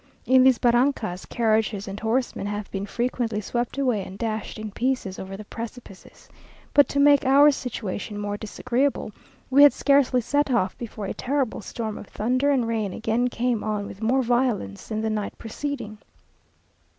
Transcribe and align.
In 0.25 0.43
these 0.43 0.57
barrancas, 0.57 1.27
carriages 1.27 1.87
and 1.87 1.99
horsemen 1.99 2.47
have 2.47 2.71
been 2.71 2.87
frequently 2.87 3.39
swept 3.39 3.77
away 3.77 4.03
and 4.03 4.17
dashed 4.17 4.57
in 4.57 4.71
pieces 4.71 5.19
over 5.19 5.37
the 5.37 5.45
precipices. 5.45 6.27
But 6.73 6.87
to 6.87 6.99
make 6.99 7.23
our 7.23 7.51
situation 7.51 8.17
more 8.17 8.35
disagreeable, 8.35 9.11
we 9.51 9.61
had 9.61 9.73
scarcely 9.73 10.21
set 10.21 10.49
off, 10.49 10.75
before 10.79 11.05
a 11.05 11.13
terrible 11.13 11.61
storm 11.61 11.99
of 11.99 12.07
thunder 12.07 12.49
and 12.49 12.67
rain 12.67 12.93
again 12.93 13.27
came 13.27 13.63
on 13.63 13.85
with 13.85 14.01
more 14.01 14.23
violence 14.23 14.87
than 14.87 15.01
the 15.01 15.11
night 15.11 15.37
preceding. 15.37 15.99